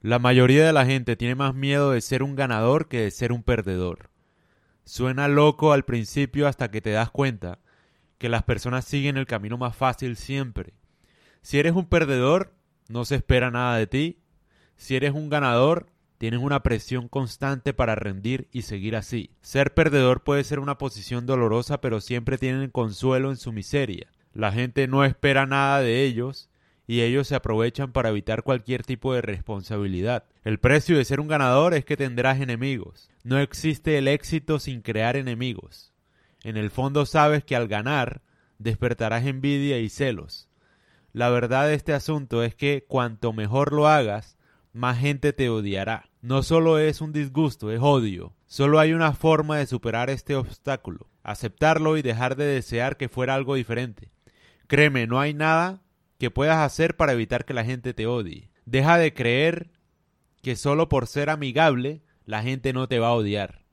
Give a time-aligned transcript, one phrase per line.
[0.00, 3.32] La mayoría de la gente tiene más miedo de ser un ganador que de ser
[3.32, 4.10] un perdedor.
[4.84, 7.58] Suena loco al principio hasta que te das cuenta
[8.16, 10.72] que las personas siguen el camino más fácil siempre.
[11.42, 12.54] Si eres un perdedor,
[12.88, 14.18] no se espera nada de ti.
[14.76, 19.30] Si eres un ganador, tienes una presión constante para rendir y seguir así.
[19.40, 24.06] Ser perdedor puede ser una posición dolorosa, pero siempre tienen consuelo en su miseria.
[24.32, 26.48] La gente no espera nada de ellos
[26.88, 30.24] y ellos se aprovechan para evitar cualquier tipo de responsabilidad.
[30.42, 33.10] El precio de ser un ganador es que tendrás enemigos.
[33.22, 35.92] No existe el éxito sin crear enemigos.
[36.42, 38.22] En el fondo sabes que al ganar
[38.58, 40.48] despertarás envidia y celos.
[41.12, 44.38] La verdad de este asunto es que cuanto mejor lo hagas,
[44.72, 46.08] más gente te odiará.
[46.22, 48.32] No solo es un disgusto, es odio.
[48.46, 53.34] Solo hay una forma de superar este obstáculo, aceptarlo y dejar de desear que fuera
[53.34, 54.10] algo diferente.
[54.68, 55.82] Créeme, no hay nada
[56.18, 58.50] que puedas hacer para evitar que la gente te odie.
[58.66, 59.70] Deja de creer
[60.42, 63.64] que solo por ser amigable la gente no te va a odiar.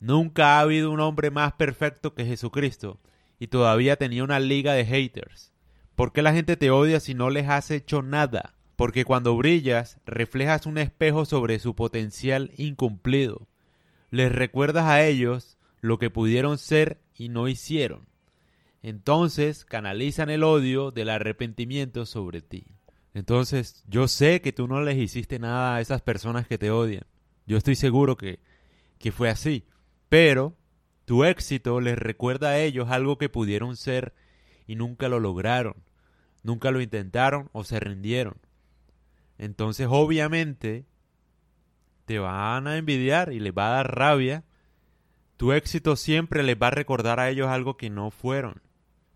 [0.00, 3.00] Nunca ha habido un hombre más perfecto que Jesucristo
[3.38, 5.52] y todavía tenía una liga de haters.
[5.94, 8.54] ¿Por qué la gente te odia si no les has hecho nada?
[8.76, 13.48] Porque cuando brillas reflejas un espejo sobre su potencial incumplido.
[14.10, 18.08] Les recuerdas a ellos lo que pudieron ser y no hicieron
[18.82, 22.66] entonces canalizan el odio del arrepentimiento sobre ti.
[23.14, 27.04] Entonces, yo sé que tú no les hiciste nada a esas personas que te odian.
[27.46, 28.38] Yo estoy seguro que,
[28.98, 29.64] que fue así.
[30.08, 30.56] Pero
[31.04, 34.14] tu éxito les recuerda a ellos algo que pudieron ser
[34.66, 35.74] y nunca lo lograron.
[36.44, 38.36] Nunca lo intentaron o se rindieron.
[39.38, 40.86] Entonces, obviamente,
[42.04, 44.44] te van a envidiar y les va a dar rabia.
[45.36, 48.60] Tu éxito siempre les va a recordar a ellos algo que no fueron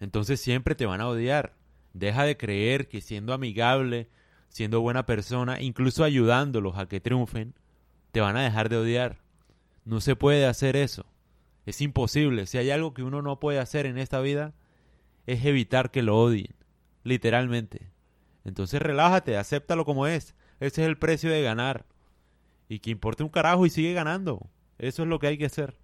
[0.03, 1.55] entonces siempre te van a odiar.
[1.93, 4.09] Deja de creer que siendo amigable,
[4.49, 7.55] siendo buena persona, incluso ayudándolos a que triunfen,
[8.11, 9.23] te van a dejar de odiar.
[9.85, 11.07] No se puede hacer eso.
[11.67, 12.47] Es imposible.
[12.47, 14.55] Si hay algo que uno no puede hacer en esta vida,
[15.29, 16.57] es evitar que lo odien.
[17.05, 17.93] Literalmente.
[18.45, 20.35] Entonces relájate, acéptalo como es.
[20.59, 21.87] Ese es el precio de ganar.
[22.69, 24.51] Y que importe un carajo y sigue ganando.
[24.79, 25.77] Eso es lo que hay que hacer.